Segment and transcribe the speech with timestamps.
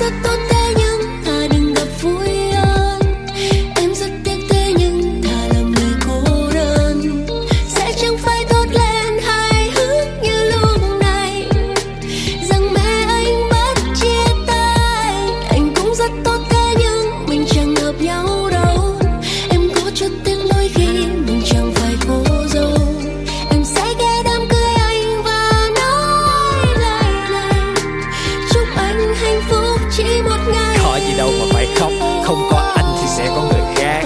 [0.00, 2.35] rất tốt thế nhưng thà đừng gặp vui.
[31.66, 31.90] Phải khóc,
[32.24, 34.02] Không có anh thì sẽ có người khác.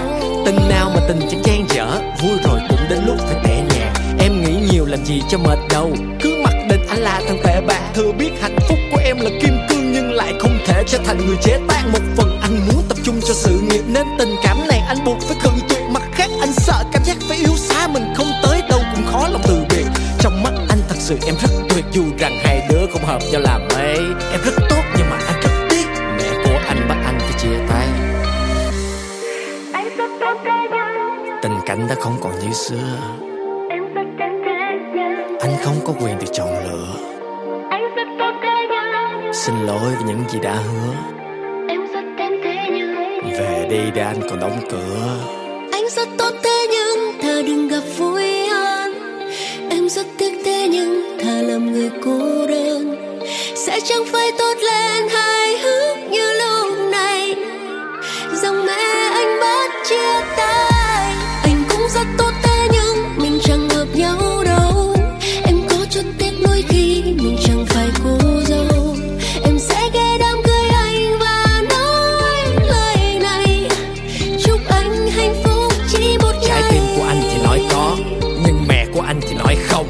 [0.46, 3.92] Tình nào mà tình chẳng gian dở, Vui rồi cũng đến lúc phải tẻ nhà
[4.18, 5.92] Em nghĩ nhiều làm gì cho mệt đâu.
[6.20, 7.80] Cứ mặc định anh là thằng tệ bạc.
[7.94, 11.26] Thừa biết hạnh phúc của em là kim cương, Nhưng lại không thể trở thành
[11.26, 11.82] người chế tác.
[11.92, 15.18] Một phần anh muốn tập trung cho sự nghiệp, Nên tình cảm này anh buộc
[15.20, 18.62] phải cự tuyệt Mặt khác, anh sợ cảm giác phải yếu xa Mình không tới
[18.68, 19.86] đâu cũng khó lòng từ biệt.
[20.18, 23.40] Trong mắt anh thật sự em rất tuyệt, Dù rằng hai đứa không hợp nhau
[23.40, 23.96] làm mấy.
[24.32, 25.29] Em rất tốt, nhưng mà
[31.70, 32.98] cảnh đã không còn như xưa.
[35.40, 36.94] Anh không có quyền được chọn lựa.
[39.32, 40.94] Xin lỗi vì những gì đã hứa.
[41.68, 42.94] Em rất thế nhưng
[43.38, 45.18] Về đi để anh còn đóng cửa.
[45.72, 48.94] Anh rất tốt thế nhưng thà đừng gặp vui hơn.
[49.70, 52.96] Em rất tiếc thế nhưng thà làm người cô đơn.
[53.54, 57.34] Sẽ chẳng phải tốt lên hài hước như lúc này.
[58.32, 60.69] Rằng mẹ anh bắt chia tay
[63.42, 64.96] chẳng hợp nhau đâu.
[65.42, 68.96] Em có chút tiếc nuối khi mình chẳng phải cô dâu.
[69.42, 72.36] Em sẽ ghé đám cưới anh và nói
[72.66, 73.68] lời này.
[74.44, 77.96] Chúc anh hạnh phúc chỉ một Trái tim của anh thì nói có
[78.46, 79.86] Nhưng mẹ của anh thì nói không.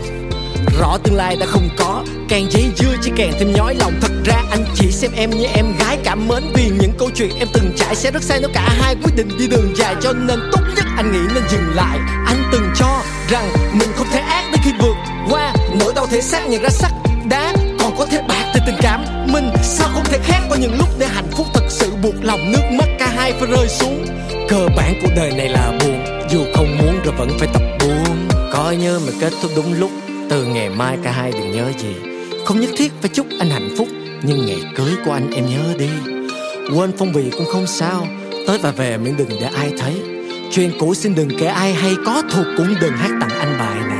[0.81, 3.93] Rõ tương lai đã không có Càng giấy dưa chỉ càng thêm nhói lòng.
[4.01, 7.31] Thật ra anh chỉ xem em như em gái cảm mến Vì những câu chuyện
[7.39, 10.13] em từng trải Sẽ rất sai nếu cả hai quyết định đi đường dài Cho
[10.13, 10.61] nên tốt
[11.01, 11.99] anh nghĩ nên dừng lại.
[12.27, 14.95] Anh từng cho rằng mình không thể ác Đến khi vượt
[15.31, 15.55] qua.
[15.81, 16.91] Nỗi đau thể xác nhận ra sắc
[17.29, 19.51] đá Còn có thể bạc từ tình cảm Mình.
[19.63, 22.63] Sao không thể khác qua những lúc để hạnh phúc thật sự buộc lòng Nước
[22.79, 24.07] mắt cả hai phải rơi xuống?
[24.49, 26.05] Cơ bản của đời này là buồn.
[26.31, 28.29] Dù không muốn rồi vẫn phải tập buông.
[28.53, 29.91] Coi như mình kết thúc đúng lúc.
[30.31, 31.95] Từ ngày mai cả hai đừng nhớ gì.
[32.45, 33.89] Không nhất thiết phải chúc anh hạnh phúc.
[34.23, 35.89] Nhưng ngày cưới của anh em nhớ đi.
[36.77, 38.07] Quên phong bì cũng không sao.
[38.47, 40.20] Tới và về miễn đừng để ai thấy.
[40.53, 43.81] Chuyện cũ xin đừng kể, ai hay Có thuộc cũng đừng hát tặng anh bài
[43.89, 44.00] này.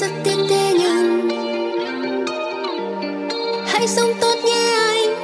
[0.00, 1.28] rất tiếc thế nhưng
[3.66, 5.14] hãy sống tốt nhé anh.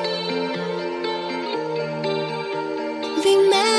[3.24, 3.73] Vì mẹ